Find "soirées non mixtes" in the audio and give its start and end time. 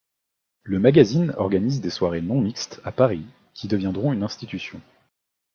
1.91-2.81